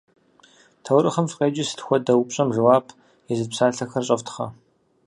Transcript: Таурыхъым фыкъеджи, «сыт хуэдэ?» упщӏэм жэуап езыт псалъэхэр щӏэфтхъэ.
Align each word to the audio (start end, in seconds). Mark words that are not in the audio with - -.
Таурыхъым 0.83 1.27
фыкъеджи, 1.31 1.67
«сыт 1.69 1.79
хуэдэ?» 1.85 2.13
упщӏэм 2.17 2.49
жэуап 2.55 2.85
езыт 3.31 3.49
псалъэхэр 3.51 4.03
щӏэфтхъэ. 4.07 4.47